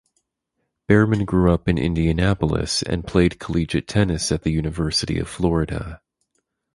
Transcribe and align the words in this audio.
Behrmann 0.87 1.25
grew 1.25 1.53
up 1.53 1.69
in 1.69 1.77
Indianapolis 1.77 2.81
and 2.81 3.05
played 3.05 3.37
collegiate 3.39 3.87
tennis 3.87 4.31
at 4.31 4.41
the 4.41 4.49
University 4.51 5.19
of 5.19 5.29
Florida. 5.29 6.01